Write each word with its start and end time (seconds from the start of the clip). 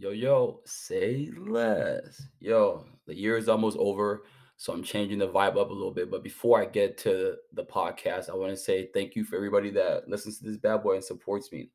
Yo, 0.00 0.12
yo, 0.12 0.62
say 0.64 1.30
less. 1.36 2.22
Yo, 2.38 2.86
the 3.06 3.14
year 3.14 3.36
is 3.36 3.50
almost 3.50 3.76
over, 3.76 4.22
so 4.56 4.72
I'm 4.72 4.82
changing 4.82 5.18
the 5.18 5.28
vibe 5.28 5.60
up 5.60 5.68
a 5.68 5.74
little 5.74 5.90
bit. 5.90 6.10
But 6.10 6.22
before 6.22 6.58
I 6.58 6.64
get 6.64 6.96
to 6.98 7.36
the 7.52 7.64
podcast, 7.64 8.30
I 8.30 8.34
want 8.34 8.50
to 8.50 8.56
say 8.56 8.88
thank 8.94 9.14
you 9.14 9.24
for 9.24 9.36
everybody 9.36 9.68
that 9.72 10.08
listens 10.08 10.38
to 10.38 10.44
this 10.44 10.56
bad 10.56 10.82
boy 10.82 10.94
and 10.94 11.04
supports 11.04 11.52
me. 11.52 11.68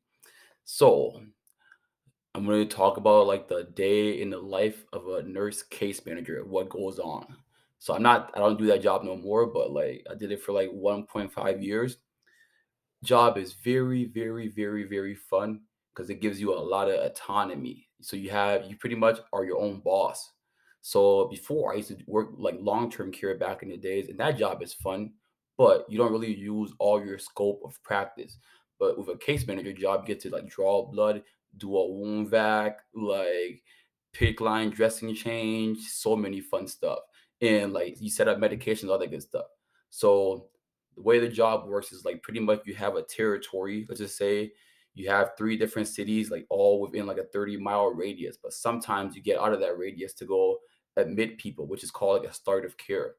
So, 0.64 1.22
I'm 2.34 2.44
going 2.44 2.68
to 2.68 2.76
talk 2.76 2.96
about 2.96 3.28
like 3.28 3.46
the 3.46 3.68
day 3.76 4.20
in 4.20 4.30
the 4.30 4.38
life 4.38 4.84
of 4.92 5.06
a 5.06 5.22
nurse 5.22 5.62
case 5.62 6.04
manager, 6.04 6.44
what 6.44 6.68
goes 6.68 6.98
on. 6.98 7.36
So, 7.78 7.94
I'm 7.94 8.02
not, 8.02 8.32
I 8.34 8.40
don't 8.40 8.58
do 8.58 8.66
that 8.66 8.82
job 8.82 9.04
no 9.04 9.16
more, 9.16 9.46
but 9.46 9.70
like 9.70 10.04
I 10.10 10.16
did 10.16 10.32
it 10.32 10.42
for 10.42 10.50
like 10.50 10.70
1.5 10.70 11.62
years 11.64 11.98
job 13.04 13.38
is 13.38 13.52
very, 13.52 14.06
very, 14.06 14.48
very, 14.48 14.82
very 14.82 15.14
fun 15.14 15.60
because 15.94 16.10
it 16.10 16.20
gives 16.20 16.40
you 16.40 16.52
a 16.52 16.58
lot 16.58 16.90
of 16.90 16.98
autonomy. 17.04 17.85
So 18.00 18.16
you 18.16 18.30
have 18.30 18.64
you 18.66 18.76
pretty 18.76 18.96
much 18.96 19.18
are 19.32 19.44
your 19.44 19.58
own 19.58 19.80
boss. 19.80 20.32
So 20.82 21.28
before 21.28 21.72
I 21.72 21.76
used 21.76 21.88
to 21.88 21.98
work 22.06 22.30
like 22.36 22.56
long-term 22.60 23.10
care 23.10 23.36
back 23.36 23.62
in 23.62 23.70
the 23.70 23.76
days, 23.76 24.08
and 24.08 24.18
that 24.20 24.38
job 24.38 24.62
is 24.62 24.74
fun, 24.74 25.12
but 25.58 25.84
you 25.88 25.98
don't 25.98 26.12
really 26.12 26.34
use 26.34 26.72
all 26.78 27.04
your 27.04 27.18
scope 27.18 27.60
of 27.64 27.82
practice. 27.82 28.38
But 28.78 28.98
with 28.98 29.08
a 29.08 29.18
case 29.18 29.46
manager 29.46 29.72
job, 29.72 30.02
you 30.02 30.14
get 30.14 30.20
to 30.20 30.30
like 30.30 30.48
draw 30.48 30.86
blood, 30.86 31.22
do 31.56 31.76
a 31.76 31.88
wound 31.88 32.28
vac, 32.28 32.80
like 32.94 33.62
PICC 34.14 34.40
line 34.40 34.70
dressing 34.70 35.14
change, 35.14 35.78
so 35.80 36.14
many 36.14 36.40
fun 36.40 36.66
stuff. 36.66 37.00
And 37.40 37.72
like 37.72 38.00
you 38.00 38.10
set 38.10 38.28
up 38.28 38.38
medications, 38.38 38.88
all 38.88 38.98
that 38.98 39.10
good 39.10 39.22
stuff. 39.22 39.46
So 39.90 40.48
the 40.94 41.02
way 41.02 41.18
the 41.18 41.28
job 41.28 41.66
works 41.66 41.92
is 41.92 42.04
like 42.04 42.22
pretty 42.22 42.40
much 42.40 42.62
you 42.64 42.74
have 42.74 42.96
a 42.96 43.02
territory. 43.02 43.86
Let's 43.88 44.00
just 44.00 44.16
say 44.16 44.52
you 44.96 45.10
have 45.10 45.32
three 45.36 45.58
different 45.58 45.88
cities, 45.88 46.30
like 46.30 46.46
all 46.48 46.80
within 46.80 47.06
like 47.06 47.18
a 47.18 47.24
30 47.24 47.58
mile 47.58 47.88
radius. 47.88 48.38
But 48.42 48.54
sometimes 48.54 49.14
you 49.14 49.22
get 49.22 49.38
out 49.38 49.52
of 49.52 49.60
that 49.60 49.76
radius 49.76 50.14
to 50.14 50.24
go 50.24 50.56
admit 50.96 51.36
people, 51.36 51.66
which 51.66 51.84
is 51.84 51.90
called 51.90 52.22
like 52.22 52.30
a 52.30 52.34
start 52.34 52.64
of 52.64 52.78
care. 52.78 53.16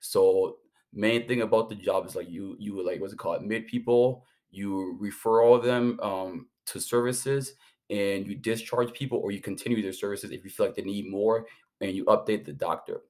So 0.00 0.56
main 0.94 1.28
thing 1.28 1.42
about 1.42 1.68
the 1.68 1.74
job 1.74 2.06
is 2.06 2.16
like 2.16 2.30
you 2.30 2.56
you 2.58 2.82
like 2.84 2.98
what's 2.98 3.12
it 3.12 3.18
called 3.18 3.42
admit 3.42 3.66
people, 3.66 4.24
you 4.50 4.96
refer 4.98 5.42
all 5.42 5.54
of 5.54 5.62
them 5.62 6.00
um, 6.00 6.46
to 6.64 6.80
services, 6.80 7.52
and 7.90 8.26
you 8.26 8.34
discharge 8.34 8.94
people 8.94 9.18
or 9.18 9.30
you 9.30 9.42
continue 9.42 9.82
their 9.82 9.92
services 9.92 10.30
if 10.30 10.42
you 10.44 10.50
feel 10.50 10.64
like 10.64 10.76
they 10.76 10.82
need 10.82 11.10
more, 11.10 11.46
and 11.82 11.92
you 11.92 12.06
update 12.06 12.46
the 12.46 12.54
doctor 12.54 13.02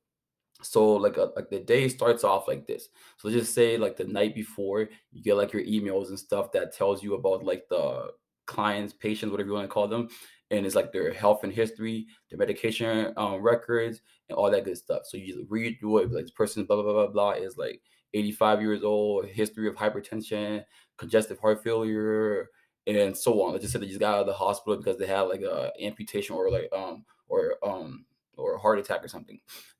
so 0.62 0.94
like 0.94 1.16
a, 1.16 1.30
like 1.36 1.50
the 1.50 1.60
day 1.60 1.88
starts 1.88 2.24
off 2.24 2.48
like 2.48 2.66
this. 2.66 2.88
So 3.18 3.30
just 3.30 3.54
say 3.54 3.76
like 3.76 3.96
the 3.96 4.04
night 4.04 4.34
before 4.34 4.88
you 5.12 5.22
get 5.22 5.36
like 5.36 5.52
your 5.52 5.62
emails 5.62 6.08
and 6.08 6.18
stuff 6.18 6.52
that 6.52 6.74
tells 6.74 7.02
you 7.02 7.14
about 7.14 7.44
like 7.44 7.68
the 7.68 8.10
clients 8.46 8.94
patients 8.94 9.30
whatever 9.30 9.48
you 9.48 9.54
want 9.54 9.68
to 9.68 9.72
call 9.72 9.86
them 9.86 10.08
and 10.50 10.64
it's 10.64 10.74
like 10.74 10.90
their 10.90 11.12
health 11.12 11.44
and 11.44 11.52
history 11.52 12.06
their 12.30 12.38
medication 12.38 13.12
um, 13.18 13.42
records 13.42 14.00
and 14.28 14.36
all 14.38 14.50
that 14.50 14.64
good 14.64 14.78
stuff. 14.78 15.02
So 15.04 15.16
you 15.16 15.34
just 15.34 15.50
read 15.50 15.76
through 15.78 15.98
it 15.98 16.12
like 16.12 16.24
this 16.24 16.30
person 16.30 16.64
blah 16.64 16.76
blah 16.76 16.84
blah 16.84 17.06
blah 17.06 17.12
blah 17.12 17.30
is 17.32 17.56
like 17.56 17.82
85 18.14 18.62
years 18.62 18.82
old 18.82 19.26
history 19.26 19.68
of 19.68 19.74
hypertension 19.74 20.64
congestive 20.96 21.38
heart 21.38 21.62
failure 21.62 22.48
and 22.86 23.16
so 23.16 23.42
on. 23.42 23.52
Let's 23.52 23.62
just 23.62 23.74
say 23.74 23.80
they 23.80 23.86
just 23.86 24.00
got 24.00 24.14
out 24.14 24.20
of 24.20 24.26
the 24.26 24.32
hospital 24.32 24.78
because 24.78 24.96
they 24.96 25.06
had 25.06 25.22
like 25.22 25.42
a 25.42 25.70
amputation 25.80 26.34
or 26.34 26.50
like 26.50 26.70
um 26.72 27.04
or 27.28 27.56
um 27.62 28.06
or 28.38 28.54
a 28.54 28.58
heart 28.58 28.78
attack 28.78 29.04
or 29.04 29.08
something. 29.08 29.38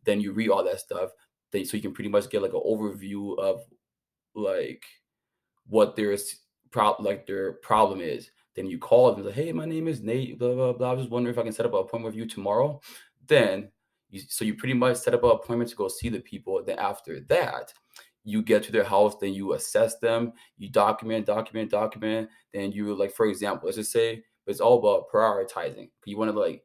Then 0.08 0.22
you 0.22 0.32
read 0.32 0.48
all 0.48 0.64
that 0.64 0.80
stuff. 0.80 1.10
Then, 1.52 1.66
so 1.66 1.76
you 1.76 1.82
can 1.82 1.92
pretty 1.92 2.08
much 2.08 2.30
get 2.30 2.40
like 2.40 2.54
an 2.54 2.62
overview 2.66 3.38
of 3.38 3.60
like 4.34 4.82
what 5.66 5.96
their 5.96 6.16
problem 6.70 7.04
like 7.04 7.26
their 7.26 7.52
problem 7.52 8.00
is. 8.00 8.30
Then 8.56 8.66
you 8.66 8.78
call 8.78 9.14
them 9.14 9.26
like, 9.26 9.34
hey, 9.34 9.52
my 9.52 9.66
name 9.66 9.86
is 9.86 10.00
Nate, 10.00 10.38
blah 10.38 10.54
blah 10.54 10.72
blah. 10.72 10.88
I 10.88 10.92
was 10.94 11.02
just 11.02 11.12
wondering 11.12 11.34
if 11.34 11.38
I 11.38 11.42
can 11.42 11.52
set 11.52 11.66
up 11.66 11.74
an 11.74 11.80
appointment 11.80 12.06
with 12.06 12.16
you 12.16 12.26
tomorrow. 12.26 12.80
Then 13.26 13.70
you 14.08 14.20
so 14.26 14.46
you 14.46 14.54
pretty 14.54 14.72
much 14.72 14.96
set 14.96 15.12
up 15.12 15.24
an 15.24 15.30
appointment 15.30 15.68
to 15.68 15.76
go 15.76 15.88
see 15.88 16.08
the 16.08 16.20
people. 16.20 16.62
Then 16.64 16.78
after 16.78 17.20
that, 17.28 17.74
you 18.24 18.40
get 18.40 18.62
to 18.62 18.72
their 18.72 18.84
house, 18.84 19.16
then 19.20 19.34
you 19.34 19.52
assess 19.52 19.98
them, 19.98 20.32
you 20.56 20.70
document, 20.70 21.26
document, 21.26 21.70
document. 21.70 22.30
Then 22.54 22.72
you 22.72 22.94
like, 22.94 23.12
for 23.12 23.26
example, 23.26 23.66
let's 23.66 23.76
just 23.76 23.92
say 23.92 24.22
it's 24.46 24.60
all 24.60 24.78
about 24.78 25.10
prioritizing. 25.12 25.90
You 26.06 26.16
want 26.16 26.32
to 26.32 26.40
like 26.40 26.64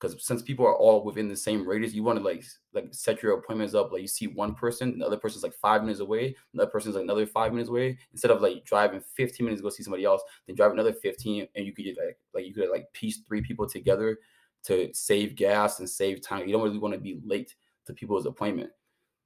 because 0.00 0.24
since 0.24 0.42
people 0.42 0.64
are 0.64 0.76
all 0.76 1.02
within 1.04 1.28
the 1.28 1.36
same 1.36 1.66
radius, 1.66 1.92
you 1.92 2.02
want 2.02 2.18
to 2.18 2.24
like 2.24 2.44
like 2.72 2.88
set 2.92 3.22
your 3.22 3.38
appointments 3.38 3.74
up. 3.74 3.92
Like 3.92 4.02
you 4.02 4.08
see 4.08 4.28
one 4.28 4.54
person, 4.54 4.98
the 4.98 5.06
other 5.06 5.16
person's 5.16 5.42
like 5.42 5.54
five 5.54 5.82
minutes 5.82 6.00
away, 6.00 6.36
another 6.54 6.70
person's 6.70 6.94
like 6.94 7.04
another 7.04 7.26
five 7.26 7.52
minutes 7.52 7.68
away. 7.68 7.98
Instead 8.12 8.30
of 8.30 8.40
like 8.40 8.64
driving 8.64 9.00
15 9.00 9.44
minutes 9.44 9.60
to 9.60 9.64
go 9.64 9.70
see 9.70 9.82
somebody 9.82 10.04
else, 10.04 10.22
then 10.46 10.56
drive 10.56 10.72
another 10.72 10.92
15, 10.92 11.48
and 11.54 11.66
you 11.66 11.72
could 11.72 11.86
like 11.86 12.18
like 12.34 12.46
you 12.46 12.54
could 12.54 12.70
like 12.70 12.92
piece 12.92 13.18
three 13.26 13.42
people 13.42 13.68
together 13.68 14.18
to 14.64 14.90
save 14.92 15.34
gas 15.34 15.80
and 15.80 15.88
save 15.88 16.22
time. 16.22 16.46
You 16.46 16.52
don't 16.52 16.62
really 16.62 16.78
want 16.78 16.94
to 16.94 17.00
be 17.00 17.20
late 17.24 17.54
to 17.86 17.92
people's 17.92 18.26
appointment. 18.26 18.70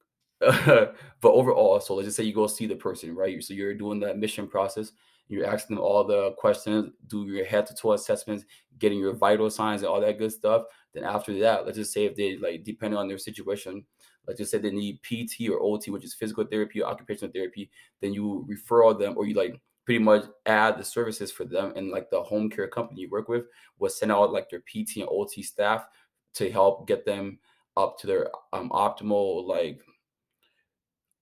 but 0.40 0.94
overall, 1.22 1.80
so 1.80 1.94
let's 1.94 2.06
just 2.06 2.16
say 2.16 2.24
you 2.24 2.34
go 2.34 2.46
see 2.46 2.66
the 2.66 2.74
person, 2.74 3.14
right? 3.14 3.42
So 3.44 3.54
you're 3.54 3.74
doing 3.74 4.00
that 4.00 4.18
mission 4.18 4.48
process 4.48 4.92
you're 5.32 5.46
asking 5.46 5.76
them 5.76 5.84
all 5.84 6.04
the 6.04 6.32
questions, 6.38 6.92
do 7.06 7.26
your 7.26 7.44
head 7.44 7.66
to 7.66 7.74
toe 7.74 7.92
assessments, 7.92 8.44
getting 8.78 8.98
your 8.98 9.14
vital 9.14 9.50
signs 9.50 9.82
and 9.82 9.88
all 9.88 10.00
that 10.00 10.18
good 10.18 10.32
stuff. 10.32 10.64
Then 10.94 11.04
after 11.04 11.38
that, 11.40 11.64
let's 11.64 11.78
just 11.78 11.92
say 11.92 12.04
if 12.04 12.14
they 12.14 12.36
like 12.36 12.64
depending 12.64 12.98
on 12.98 13.08
their 13.08 13.18
situation, 13.18 13.84
let's 14.26 14.38
just 14.38 14.50
say 14.50 14.58
they 14.58 14.70
need 14.70 15.00
PT 15.02 15.48
or 15.48 15.60
OT, 15.60 15.90
which 15.90 16.04
is 16.04 16.14
physical 16.14 16.44
therapy 16.44 16.82
or 16.82 16.88
occupational 16.88 17.32
therapy, 17.32 17.70
then 18.00 18.12
you 18.12 18.44
refer 18.46 18.82
all 18.82 18.94
them 18.94 19.14
or 19.16 19.26
you 19.26 19.34
like 19.34 19.60
pretty 19.84 20.02
much 20.02 20.24
add 20.46 20.78
the 20.78 20.84
services 20.84 21.32
for 21.32 21.44
them 21.44 21.72
and 21.76 21.90
like 21.90 22.08
the 22.10 22.22
home 22.22 22.48
care 22.48 22.68
company 22.68 23.00
you 23.00 23.10
work 23.10 23.28
with 23.28 23.44
will 23.78 23.90
send 23.90 24.12
out 24.12 24.32
like 24.32 24.48
their 24.48 24.60
PT 24.60 24.96
and 24.96 25.08
OT 25.08 25.42
staff 25.42 25.86
to 26.34 26.50
help 26.50 26.86
get 26.86 27.04
them 27.04 27.38
up 27.76 27.98
to 27.98 28.06
their 28.06 28.28
um, 28.52 28.70
optimal 28.70 29.46
like 29.46 29.80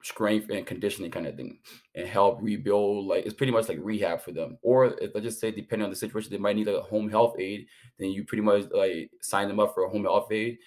strength 0.03 0.49
and 0.51 0.67
conditioning 0.67 1.11
kind 1.11 1.27
of 1.27 1.37
thing 1.37 1.59
and 1.95 2.09
help 2.09 2.39
rebuild 2.41 3.07
like 3.07 3.27
it's 3.27 3.35
pretty 3.35 3.53
much 3.53 3.69
like 3.69 3.79
rehab 3.83 4.21
for 4.21 4.33
them. 4.33 4.59
Or 4.63 4.87
if 5.01 5.15
i 5.15 5.21
just 5.21 5.41
say 5.41 5.51
depending 5.51 5.85
on 5.85 5.91
the 5.91 5.97
situation 5.97 6.31
they 6.31 6.39
might 6.39 6.57
need 6.57 6.69
a 6.69 6.81
home 6.83 7.11
health 7.11 7.37
aide 7.39 7.67
then 7.99 8.11
you 8.11 8.25
pretty 8.25 8.43
much 8.43 8.65
like 8.73 9.11
sign 9.21 9.49
them 9.49 9.61
up 9.61 9.75
for 9.75 9.85
a 9.85 9.91
home 9.91 10.05
health 10.05 10.33
aide 10.33 10.59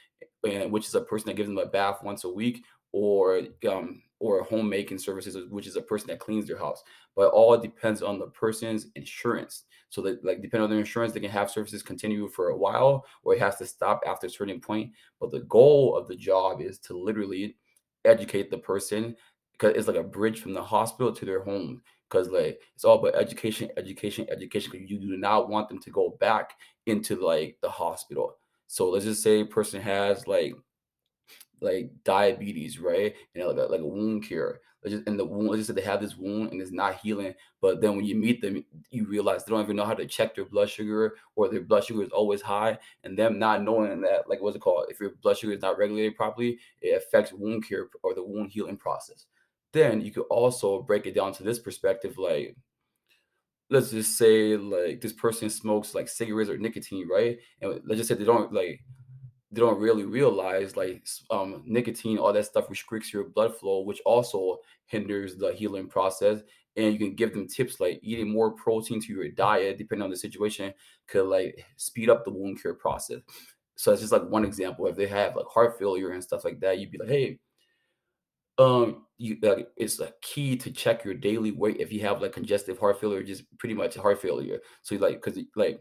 and 0.44 0.71
which 0.71 0.88
is 0.88 0.95
a 0.95 1.01
person 1.01 1.27
that 1.27 1.35
gives 1.35 1.49
them 1.49 1.57
a 1.57 1.66
bath 1.66 2.03
once 2.03 2.23
a 2.23 2.29
week 2.29 2.63
or 2.91 3.41
um 3.67 4.01
or 4.19 4.44
homemaking 4.44 4.97
services 4.97 5.38
which 5.50 5.67
is 5.67 5.75
a 5.75 5.81
person 5.81 6.07
that 6.07 6.19
cleans 6.19 6.47
their 6.47 6.57
house. 6.57 6.83
But 7.15 7.31
all 7.31 7.57
depends 7.57 8.01
on 8.01 8.19
the 8.19 8.27
person's 8.27 8.88
insurance. 8.95 9.63
So 9.89 10.01
that 10.03 10.23
like 10.23 10.41
depending 10.41 10.63
on 10.63 10.69
their 10.69 10.79
insurance 10.79 11.13
they 11.13 11.19
can 11.19 11.29
have 11.29 11.51
services 11.51 11.83
continue 11.83 12.27
for 12.29 12.50
a 12.50 12.57
while 12.57 13.05
or 13.23 13.35
it 13.35 13.39
has 13.41 13.57
to 13.57 13.65
stop 13.65 14.01
after 14.07 14.27
a 14.27 14.29
certain 14.29 14.61
point. 14.61 14.91
But 15.19 15.31
the 15.31 15.41
goal 15.41 15.97
of 15.97 16.07
the 16.07 16.15
job 16.15 16.61
is 16.61 16.79
to 16.79 16.97
literally 16.97 17.57
educate 18.06 18.50
the 18.50 18.58
person 18.58 19.16
because 19.53 19.75
it's 19.75 19.88
like 19.88 19.97
a 19.97 20.03
bridge 20.03 20.41
from 20.41 20.53
the 20.53 20.64
hospital 20.64 21.14
to 21.14 21.25
their 21.25 21.44
home 21.44 21.81
because 22.09 22.30
like 22.30 22.59
it's 22.75 22.84
all 22.84 23.00
about 23.00 23.19
education 23.19 23.69
education 23.78 24.28
education 24.30 24.86
you 24.88 25.00
do 25.00 25.18
not 25.18 25.50
want 25.50 25.69
them 25.69 25.80
to 25.80 25.90
go 25.90 26.16
back 26.19 26.53
into 26.86 27.16
like 27.16 27.58
the 27.62 27.69
hospital. 27.69 28.36
So 28.68 28.90
let's 28.90 29.06
just 29.06 29.24
say 29.24 29.42
a 29.42 29.46
person 29.46 29.81
has 29.81 30.28
like 30.28 30.53
like 31.63 31.91
diabetes 32.03 32.79
right? 32.79 33.16
And 33.34 33.46
like 33.47 33.57
a, 33.57 33.72
like 33.72 33.81
a 33.81 33.85
wound 33.85 34.28
care 34.28 34.59
just, 34.90 35.07
and 35.07 35.18
the 35.18 35.25
wound 35.25 35.47
let's 35.47 35.59
just 35.59 35.68
say 35.68 35.74
they 35.74 35.88
have 35.88 36.01
this 36.01 36.18
wound 36.18 36.51
and 36.51 36.62
it's 36.62 36.72
not 36.72 36.96
healing 36.96 37.34
but 37.62 37.81
then 37.81 37.96
when 37.96 38.06
you 38.06 38.16
meet 38.16 38.41
them 38.41 38.63
you 38.90 39.06
realize 39.06 39.44
they 39.44 39.51
don't 39.51 39.63
even 39.63 39.75
know 39.75 39.85
how 39.85 39.94
to 39.94 40.06
check 40.06 40.35
their 40.35 40.46
blood 40.46 40.69
sugar 40.69 41.16
or 41.35 41.50
their 41.50 41.62
blood 41.62 41.84
sugar 41.84 42.03
is 42.03 42.09
always 42.09 42.41
high 42.41 42.78
and 43.03 43.18
them 43.18 43.40
not 43.40 43.63
knowing 43.63 44.01
that 44.01 44.29
like 44.29 44.41
what's 44.41 44.56
it 44.56 44.59
called? 44.59 44.85
If 44.90 45.00
your 45.00 45.12
blood 45.22 45.38
sugar 45.38 45.53
is 45.53 45.62
not 45.62 45.78
regulated 45.78 46.16
properly 46.16 46.59
it 46.81 46.97
affects 46.97 47.34
wound 47.34 47.68
care 47.68 47.88
or 48.03 48.13
the 48.13 48.24
wound 48.24 48.51
healing 48.51 48.78
process. 48.78 49.25
Then 49.72 50.01
you 50.01 50.12
could 50.12 50.25
also 50.30 50.81
break 50.81 51.06
it 51.06 51.16
down 51.16 51.34
to 51.34 51.44
this 51.44 51.59
perspective 51.59 52.18
like 52.18 52.56
let's 53.69 53.91
just 53.91 54.18
say 54.18 54.57
like 54.57 55.01
this 55.01 55.13
person 55.13 55.50
smokes 55.50 55.95
like 55.95 56.09
cigarettes 56.09 56.50
or 56.50 56.57
nicotine 56.57 57.07
right? 57.07 57.38
And 57.62 57.80
let's 57.85 58.00
just 58.00 58.09
say 58.09 58.16
they 58.16 58.25
don't 58.25 58.53
like 58.53 58.81
they 59.53 59.59
don't 59.59 59.79
really 59.79 60.03
realize 60.03 60.75
like 60.75 61.05
um, 61.29 61.61
nicotine, 61.65 62.17
all 62.17 62.33
that 62.33 62.45
stuff 62.45 62.71
restricts 62.71 63.13
your 63.13 63.25
blood 63.25 63.55
flow, 63.55 63.81
which 63.81 64.01
also 64.03 64.57
hinders 64.88 65.35
the 65.35 65.53
healing 65.53 65.88
process. 65.88 66.39
And 66.75 66.91
you 66.91 66.97
can 66.97 67.13
give 67.13 67.33
them 67.33 67.47
tips 67.47 67.79
like 67.79 68.00
eating 68.01 68.31
more 68.31 68.51
protein 68.51 69.00
to 69.01 69.13
your 69.13 69.29
diet, 69.29 69.77
depending 69.77 70.03
on 70.03 70.09
the 70.09 70.17
situation, 70.17 70.73
could 71.07 71.27
like 71.27 71.63
speed 71.77 72.09
up 72.09 72.25
the 72.25 72.31
wound 72.31 72.63
care 72.63 72.73
process. 72.73 73.21
So 73.75 73.91
it's 73.91 74.01
just 74.01 74.11
like 74.11 74.27
one 74.27 74.44
example. 74.44 74.88
If 74.88 74.95
they 74.95 75.05
have 75.05 75.35
like 75.35 75.45
heart 75.45 75.77
failure 75.77 76.11
and 76.11 76.23
stuff 76.23 76.44
like 76.44 76.59
that, 76.61 76.79
you'd 76.79 76.89
be 76.89 76.97
like, 76.97 77.09
hey, 77.09 77.39
um, 78.57 79.05
you 79.19 79.38
like 79.44 79.67
it's 79.77 80.00
a 80.00 80.13
key 80.23 80.55
to 80.57 80.71
check 80.71 81.03
your 81.05 81.13
daily 81.13 81.51
weight 81.51 81.77
if 81.79 81.91
you 81.91 82.01
have 82.01 82.23
like 82.23 82.33
congestive 82.33 82.79
heart 82.79 83.00
failure, 83.00 83.21
just 83.21 83.44
pretty 83.59 83.75
much 83.75 83.95
heart 83.95 84.19
failure. 84.19 84.59
So 84.81 84.95
like, 84.95 85.21
because 85.23 85.39
like 85.55 85.79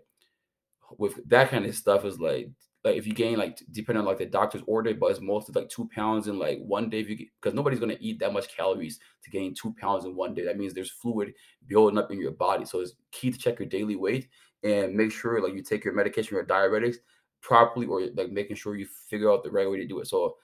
with 0.98 1.26
that 1.30 1.48
kind 1.48 1.64
of 1.64 1.74
stuff 1.74 2.04
is 2.04 2.20
like 2.20 2.50
like 2.84 2.96
if 2.96 3.06
you 3.06 3.12
gain 3.12 3.38
like 3.38 3.62
depending 3.70 4.00
on 4.00 4.06
like 4.06 4.18
the 4.18 4.26
doctor's 4.26 4.62
order, 4.66 4.92
but 4.94 5.10
it's 5.10 5.20
mostly 5.20 5.58
like 5.58 5.68
two 5.68 5.88
pounds 5.94 6.26
in 6.26 6.38
like 6.38 6.58
one 6.60 6.90
day. 6.90 7.02
Because 7.02 7.54
nobody's 7.54 7.80
gonna 7.80 7.96
eat 8.00 8.18
that 8.18 8.32
much 8.32 8.54
calories 8.54 8.98
to 9.22 9.30
gain 9.30 9.54
two 9.54 9.74
pounds 9.80 10.04
in 10.04 10.16
one 10.16 10.34
day. 10.34 10.44
That 10.44 10.58
means 10.58 10.74
there's 10.74 10.90
fluid 10.90 11.32
building 11.68 11.98
up 11.98 12.10
in 12.10 12.20
your 12.20 12.32
body. 12.32 12.64
So 12.64 12.80
it's 12.80 12.94
key 13.12 13.30
to 13.30 13.38
check 13.38 13.58
your 13.58 13.68
daily 13.68 13.96
weight 13.96 14.28
and 14.64 14.94
make 14.94 15.12
sure 15.12 15.40
like 15.40 15.54
you 15.54 15.62
take 15.62 15.84
your 15.84 15.94
medication, 15.94 16.34
your 16.34 16.44
diuretics 16.44 16.96
properly 17.40 17.86
or 17.86 18.02
like 18.14 18.30
making 18.30 18.56
sure 18.56 18.76
you 18.76 18.86
figure 19.08 19.30
out 19.30 19.44
the 19.44 19.50
right 19.50 19.70
way 19.70 19.76
to 19.76 19.86
do 19.86 20.00
it. 20.00 20.08
So 20.08 20.36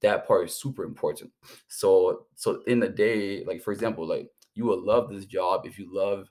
that 0.00 0.26
part 0.26 0.48
is 0.48 0.54
super 0.54 0.84
important. 0.84 1.30
So 1.68 2.26
so 2.34 2.62
in 2.66 2.80
the 2.80 2.88
day, 2.88 3.44
like 3.44 3.62
for 3.62 3.72
example, 3.72 4.06
like 4.06 4.28
you 4.54 4.64
will 4.64 4.84
love 4.84 5.10
this 5.10 5.26
job 5.26 5.64
if 5.64 5.78
you 5.78 5.86
love 5.92 6.28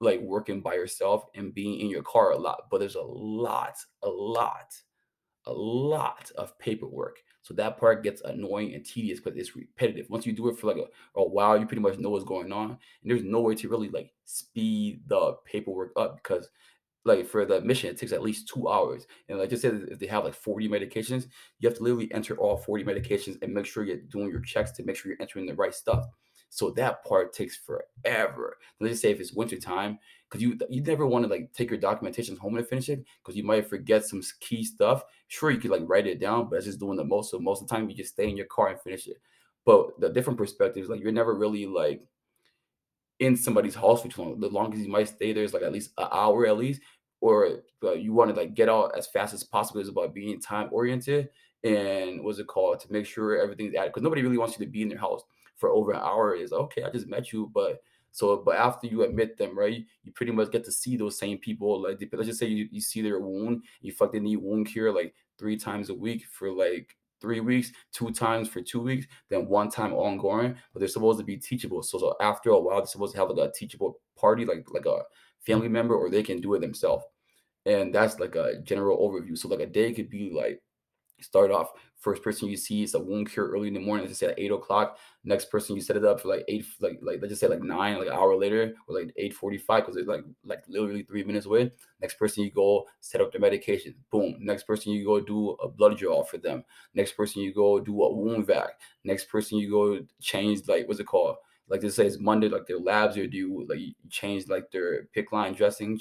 like 0.00 0.20
working 0.20 0.60
by 0.60 0.74
yourself 0.74 1.24
and 1.34 1.54
being 1.54 1.80
in 1.80 1.88
your 1.88 2.02
car 2.02 2.32
a 2.32 2.38
lot, 2.38 2.64
but 2.70 2.78
there's 2.78 2.96
a 2.96 3.02
lot, 3.02 3.74
a 4.02 4.08
lot, 4.08 4.74
a 5.46 5.52
lot 5.52 6.30
of 6.36 6.58
paperwork. 6.58 7.18
So 7.42 7.54
that 7.54 7.78
part 7.78 8.04
gets 8.04 8.22
annoying 8.22 8.74
and 8.74 8.84
tedious 8.84 9.20
because 9.20 9.38
it's 9.38 9.56
repetitive. 9.56 10.08
Once 10.08 10.26
you 10.26 10.32
do 10.32 10.48
it 10.48 10.58
for 10.58 10.68
like 10.68 10.76
a, 10.76 11.20
a 11.20 11.28
while, 11.28 11.58
you 11.58 11.66
pretty 11.66 11.82
much 11.82 11.98
know 11.98 12.10
what's 12.10 12.24
going 12.24 12.52
on. 12.52 12.70
And 12.70 12.78
there's 13.10 13.24
no 13.24 13.40
way 13.40 13.54
to 13.56 13.68
really 13.68 13.88
like 13.88 14.12
speed 14.24 15.02
the 15.08 15.34
paperwork 15.44 15.92
up 15.96 16.22
because 16.22 16.48
like 17.04 17.26
for 17.26 17.44
the 17.44 17.60
mission, 17.60 17.90
it 17.90 17.98
takes 17.98 18.12
at 18.12 18.22
least 18.22 18.48
two 18.48 18.68
hours. 18.68 19.06
And 19.28 19.38
like 19.38 19.52
I 19.52 19.56
said, 19.56 19.88
if 19.90 19.98
they 19.98 20.06
have 20.06 20.24
like 20.24 20.34
40 20.34 20.68
medications, 20.68 21.26
you 21.58 21.68
have 21.68 21.76
to 21.78 21.82
literally 21.82 22.12
enter 22.12 22.36
all 22.36 22.56
40 22.56 22.84
medications 22.84 23.42
and 23.42 23.52
make 23.52 23.66
sure 23.66 23.84
you're 23.84 23.96
doing 23.96 24.30
your 24.30 24.40
checks 24.40 24.70
to 24.72 24.84
make 24.84 24.96
sure 24.96 25.10
you're 25.10 25.20
entering 25.20 25.46
the 25.46 25.54
right 25.54 25.74
stuff. 25.74 26.06
So 26.52 26.68
that 26.72 27.02
part 27.06 27.32
takes 27.32 27.56
forever. 27.56 28.58
Let's 28.78 28.92
just 28.92 29.02
say 29.02 29.10
if 29.10 29.20
it's 29.20 29.32
winter 29.32 29.58
time, 29.58 29.98
because 30.28 30.42
you 30.42 30.58
you 30.68 30.82
never 30.82 31.06
want 31.06 31.24
to 31.24 31.30
like 31.30 31.50
take 31.54 31.70
your 31.70 31.80
documentation 31.80 32.36
home 32.36 32.56
and 32.58 32.68
finish 32.68 32.90
it 32.90 33.02
because 33.22 33.38
you 33.38 33.42
might 33.42 33.70
forget 33.70 34.04
some 34.04 34.22
key 34.38 34.62
stuff. 34.62 35.02
Sure, 35.28 35.50
you 35.50 35.56
could 35.58 35.70
like 35.70 35.80
write 35.86 36.06
it 36.06 36.20
down, 36.20 36.50
but 36.50 36.56
it's 36.56 36.66
just 36.66 36.78
doing 36.78 36.98
the 36.98 37.04
most. 37.04 37.30
So 37.30 37.38
most 37.38 37.62
of 37.62 37.68
the 37.68 37.74
time, 37.74 37.88
you 37.88 37.96
just 37.96 38.12
stay 38.12 38.28
in 38.28 38.36
your 38.36 38.44
car 38.44 38.68
and 38.68 38.78
finish 38.78 39.06
it. 39.06 39.16
But 39.64 39.98
the 39.98 40.10
different 40.10 40.38
perspectives, 40.38 40.90
like 40.90 41.00
you're 41.00 41.10
never 41.10 41.34
really 41.34 41.64
like 41.64 42.02
in 43.18 43.34
somebody's 43.34 43.74
house 43.74 44.02
for 44.02 44.08
too 44.08 44.20
long. 44.20 44.38
The 44.38 44.48
longest 44.48 44.84
you 44.84 44.92
might 44.92 45.08
stay 45.08 45.32
there 45.32 45.44
is 45.44 45.54
like 45.54 45.62
at 45.62 45.72
least 45.72 45.92
an 45.96 46.08
hour 46.12 46.46
at 46.46 46.58
least, 46.58 46.82
or 47.22 47.60
uh, 47.82 47.92
you 47.92 48.12
want 48.12 48.28
to 48.28 48.38
like 48.38 48.52
get 48.52 48.68
out 48.68 48.92
as 48.94 49.06
fast 49.06 49.32
as 49.32 49.42
possible. 49.42 49.80
It's 49.80 49.88
about 49.88 50.12
being 50.12 50.38
time 50.38 50.68
oriented 50.70 51.30
and 51.64 52.22
what's 52.24 52.38
it 52.38 52.46
called 52.46 52.80
to 52.80 52.92
make 52.92 53.06
sure 53.06 53.40
everything's 53.40 53.74
at 53.74 53.86
because 53.86 54.02
nobody 54.02 54.22
really 54.22 54.38
wants 54.38 54.58
you 54.58 54.64
to 54.64 54.70
be 54.70 54.82
in 54.82 54.88
their 54.88 54.98
house 54.98 55.22
for 55.56 55.70
over 55.70 55.92
an 55.92 56.00
hour. 56.00 56.34
Is 56.34 56.52
okay, 56.52 56.82
I 56.82 56.90
just 56.90 57.06
met 57.06 57.32
you, 57.32 57.50
but 57.54 57.82
so 58.10 58.36
but 58.44 58.56
after 58.56 58.86
you 58.86 59.02
admit 59.04 59.38
them, 59.38 59.58
right, 59.58 59.84
you 60.02 60.12
pretty 60.12 60.32
much 60.32 60.50
get 60.50 60.64
to 60.64 60.72
see 60.72 60.96
those 60.96 61.18
same 61.18 61.38
people. 61.38 61.82
Like 61.82 62.02
let's 62.12 62.26
just 62.26 62.38
say 62.38 62.46
you, 62.46 62.68
you 62.70 62.80
see 62.80 63.02
their 63.02 63.20
wound, 63.20 63.62
you 63.80 63.92
fuck 63.92 64.14
need 64.14 64.36
wound 64.36 64.66
cure 64.66 64.92
like 64.92 65.14
three 65.38 65.56
times 65.56 65.88
a 65.88 65.94
week 65.94 66.24
for 66.26 66.50
like 66.50 66.96
three 67.20 67.40
weeks, 67.40 67.72
two 67.92 68.10
times 68.10 68.48
for 68.48 68.60
two 68.60 68.80
weeks, 68.80 69.06
then 69.30 69.48
one 69.48 69.70
time 69.70 69.94
ongoing. 69.94 70.56
But 70.72 70.80
they're 70.80 70.88
supposed 70.88 71.20
to 71.20 71.24
be 71.24 71.36
teachable. 71.36 71.82
So, 71.82 71.98
so 71.98 72.16
after 72.20 72.50
a 72.50 72.60
while, 72.60 72.78
they're 72.78 72.86
supposed 72.86 73.14
to 73.14 73.20
have 73.20 73.30
like 73.30 73.48
a 73.48 73.52
teachable 73.52 74.00
party, 74.16 74.44
like 74.44 74.66
like 74.70 74.86
a 74.86 75.02
family 75.40 75.68
member, 75.68 75.94
or 75.94 76.10
they 76.10 76.22
can 76.22 76.40
do 76.40 76.54
it 76.54 76.60
themselves. 76.60 77.04
And 77.64 77.94
that's 77.94 78.18
like 78.18 78.34
a 78.34 78.60
general 78.62 78.98
overview. 78.98 79.38
So 79.38 79.48
like 79.48 79.60
a 79.60 79.66
day 79.66 79.92
could 79.92 80.10
be 80.10 80.30
like 80.34 80.60
start 81.22 81.50
off 81.50 81.70
first 82.02 82.22
person 82.22 82.48
you 82.48 82.56
see 82.56 82.82
is 82.82 82.94
a 82.94 82.98
wound 82.98 83.30
cure 83.30 83.48
early 83.48 83.68
in 83.68 83.74
the 83.74 83.80
morning 83.80 84.04
let's 84.04 84.18
say 84.18 84.26
at 84.26 84.38
8 84.38 84.52
o'clock. 84.52 84.98
Next 85.24 85.50
person 85.50 85.76
you 85.76 85.82
set 85.82 85.96
it 85.96 86.04
up 86.04 86.20
for 86.20 86.28
like 86.28 86.44
8 86.48 86.66
like 86.80 86.98
like 87.00 87.20
let's 87.20 87.30
just 87.30 87.40
say 87.40 87.46
like 87.46 87.62
9 87.62 87.98
like 87.98 88.08
an 88.08 88.12
hour 88.12 88.36
later 88.36 88.74
or 88.88 89.00
like 89.00 89.14
8.45 89.18 89.66
because 89.68 89.96
it's 89.96 90.08
like 90.08 90.24
like 90.44 90.64
literally 90.68 91.04
three 91.04 91.22
minutes 91.22 91.46
away. 91.46 91.70
Next 92.00 92.14
person 92.18 92.42
you 92.42 92.50
go 92.50 92.86
set 93.00 93.20
up 93.20 93.32
the 93.32 93.38
medication 93.38 93.94
boom. 94.10 94.36
Next 94.40 94.64
person 94.64 94.92
you 94.92 95.04
go 95.04 95.20
do 95.20 95.50
a 95.62 95.68
blood 95.68 95.96
draw 95.96 96.24
for 96.24 96.38
them. 96.38 96.64
Next 96.94 97.12
person 97.12 97.40
you 97.42 97.54
go 97.54 97.78
do 97.78 98.02
a 98.02 98.12
wound 98.12 98.48
vac. 98.48 98.80
Next 99.04 99.26
person 99.26 99.58
you 99.58 99.70
go 99.70 100.00
change 100.20 100.66
like 100.66 100.88
what's 100.88 101.00
it 101.00 101.04
called? 101.04 101.36
Like 101.68 101.88
say 101.88 102.06
it's 102.06 102.18
Monday, 102.18 102.48
like 102.48 102.66
their 102.66 102.80
labs 102.80 103.16
or 103.16 103.26
do 103.28 103.36
you 103.36 103.66
like 103.68 103.78
change 104.10 104.48
like 104.48 104.70
their 104.72 105.04
PICC 105.16 105.32
line 105.32 105.54
dressing 105.54 105.98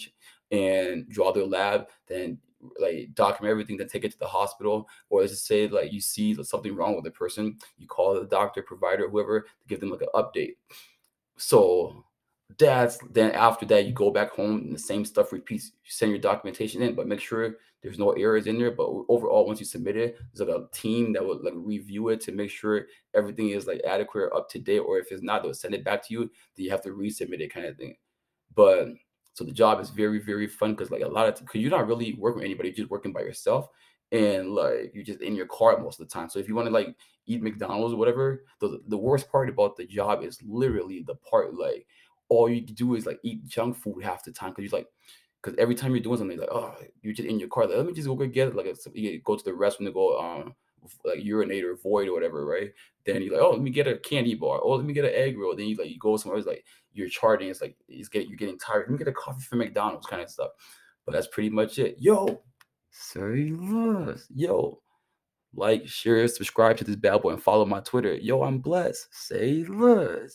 and 0.51 1.07
draw 1.09 1.31
their 1.31 1.45
lab, 1.45 1.88
then 2.07 2.38
like 2.80 3.09
document 3.15 3.51
everything, 3.51 3.77
then 3.77 3.88
take 3.88 4.03
it 4.03 4.12
to 4.12 4.19
the 4.19 4.27
hospital, 4.27 4.88
or 5.09 5.21
let's 5.21 5.33
just 5.33 5.48
say 5.48 5.68
like 5.68 5.92
you 5.92 6.01
see 6.01 6.36
something 6.44 6.75
wrong 6.75 6.95
with 6.95 7.03
the 7.03 7.12
person, 7.12 7.57
you 7.77 7.88
call 7.88 8.13
the 8.13 8.25
doctor, 8.25 8.62
provider, 8.62 9.09
whoever 9.09 9.42
to 9.42 9.68
give 9.68 9.80
them 9.80 9.89
like 9.89 10.01
an 10.01 10.07
update. 10.13 10.56
So 11.38 12.06
that's 12.59 12.98
then 13.12 13.31
after 13.31 13.65
that 13.65 13.86
you 13.86 13.94
go 13.94 14.12
back 14.12 14.31
home 14.31 14.57
and 14.57 14.75
the 14.75 14.80
same 14.80 15.06
stuff 15.06 15.31
repeats. 15.31 15.71
You 15.83 15.92
send 15.92 16.12
your 16.12 16.19
documentation 16.19 16.81
in, 16.81 16.95
but 16.95 17.07
make 17.07 17.21
sure 17.21 17.56
there's 17.81 17.98
no 17.98 18.12
errors 18.12 18.45
in 18.45 18.59
there. 18.59 18.71
But 18.71 18.89
overall, 19.09 19.48
once 19.48 19.59
you 19.59 19.65
submit 19.65 19.98
it, 19.98 20.19
there's 20.33 20.48
like 20.48 20.56
a 20.56 20.68
team 20.71 21.13
that 21.13 21.25
will 21.25 21.44
like 21.44 21.53
review 21.56 22.09
it 22.09 22.21
to 22.21 22.31
make 22.31 22.51
sure 22.51 22.88
everything 23.15 23.50
is 23.50 23.68
like 23.68 23.81
adequate 23.88 24.21
or 24.21 24.36
up 24.36 24.50
to 24.50 24.59
date. 24.59 24.80
Or 24.80 25.00
if 25.00 25.12
it's 25.12 25.24
not, 25.24 25.42
they'll 25.42 25.53
send 25.53 25.74
it 25.74 25.83
back 25.83 26.06
to 26.07 26.13
you. 26.13 26.19
Then 26.56 26.65
you 26.65 26.71
have 26.71 26.83
to 26.83 26.89
resubmit 26.89 27.39
it, 27.39 27.53
kind 27.53 27.65
of 27.65 27.77
thing. 27.77 27.95
But 28.53 28.89
so 29.33 29.44
the 29.44 29.51
job 29.51 29.80
is 29.80 29.89
very, 29.89 30.19
very 30.19 30.48
fun 30.48 30.72
because 30.72 30.92
like 30.92 31.01
a 31.01 31.07
lot 31.07 31.28
of 31.28 31.39
because 31.39 31.62
you're 31.62 31.72
not 31.72 31.88
really 31.88 32.13
working 32.13 32.38
with 32.39 32.45
anybody, 32.45 32.69
you're 32.69 32.78
just 32.78 32.92
working 32.92 33.13
by 33.13 33.22
yourself. 33.22 33.69
And 34.12 34.50
like 34.50 34.92
you're 34.94 35.06
just 35.06 35.22
in 35.22 35.36
your 35.36 35.45
car 35.45 35.78
most 35.78 36.00
of 36.00 36.07
the 36.07 36.13
time. 36.13 36.30
So 36.30 36.39
if 36.39 36.50
you 36.50 36.56
want 36.56 36.68
to 36.68 36.74
like 36.74 36.95
eat 37.28 37.42
McDonald's 37.42 37.94
or 37.94 37.98
whatever, 37.98 38.44
the, 38.60 38.81
the 38.88 38.98
worst 38.98 39.31
part 39.31 39.48
about 39.48 39.78
the 39.78 39.86
job 39.86 40.22
is 40.22 40.38
literally 40.45 41.01
the 41.07 41.16
part 41.16 41.54
like 41.54 41.88
all 42.28 42.50
you 42.50 42.62
do 42.62 42.95
is 42.95 43.06
like 43.06 43.19
eat 43.24 43.45
junk 43.45 43.78
food 43.78 44.04
half 44.04 44.24
the 44.24 44.31
time 44.31 44.51
because 44.51 44.63
you're 44.63 44.80
like 44.80 44.88
because 45.42 45.57
every 45.60 45.75
time 45.75 45.92
you're 45.92 46.04
doing 46.04 46.18
something 46.18 46.39
like 46.39 46.50
oh 46.51 46.74
you're 47.01 47.13
just 47.13 47.27
in 47.27 47.39
your 47.39 47.50
car 47.50 47.68
like, 47.68 47.75
let 47.75 47.86
me 47.86 47.94
just 47.94 48.07
go 48.07 48.16
get 48.16 48.48
it 48.48 48.56
like 48.56 48.66
go 49.25 49.36
to 49.36 49.44
the 49.44 49.51
restroom 49.51 49.86
to 49.86 49.92
go 49.92 50.18
um 50.18 50.56
like 51.06 51.24
urinate 51.24 51.63
or 51.63 51.75
void 51.75 52.07
or 52.07 52.13
whatever 52.13 52.45
right? 52.45 52.72
Then 53.06 53.22
you're 53.22 53.33
like 53.33 53.42
oh 53.42 53.51
let 53.51 53.62
me 53.62 53.72
get 53.72 53.88
a 53.88 53.98
candy 53.98 54.36
bar. 54.36 54.60
Oh 54.63 54.75
let 54.75 54.86
me 54.86 54.94
get 54.94 55.06
an 55.06 55.13
egg 55.13 55.38
roll. 55.38 55.56
Then 55.56 55.68
you 55.68 55.75
like 55.75 55.89
you 55.89 56.00
go 56.00 56.18
somewhere 56.18 56.38
it's 56.38 56.48
like 56.48 56.66
you're 56.94 57.10
charting 57.10 57.50
it's 57.50 57.62
like 57.62 57.75
it's 57.88 58.10
getting 58.10 58.30
you're 58.30 58.38
getting 58.38 58.60
tired. 58.60 58.86
Let 58.88 58.92
me 58.92 58.98
get 58.98 59.07
a 59.07 59.13
coffee 59.13 59.44
from 59.44 59.60
McDonald's 59.60 60.07
kind 60.07 60.22
of 60.22 60.30
stuff. 60.30 60.51
But 61.06 61.13
that's 61.13 61.28
pretty 61.28 61.50
much 61.50 61.80
it. 61.80 61.98
Yo 62.00 62.42
say 62.92 63.51
less 63.51 64.28
yo 64.36 64.81
like 65.54 65.88
share 65.88 66.28
subscribe 66.28 66.78
to 66.78 66.84
this 66.84 66.95
bad 66.95 67.22
boy 67.22 67.31
and 67.31 67.44
follow 67.44 67.66
my 67.66 67.80
Twitter. 67.80 68.13
Yo 68.16 68.44
I'm 68.44 68.60
blessed. 68.60 69.07
Say 69.12 69.63
less 69.66 70.30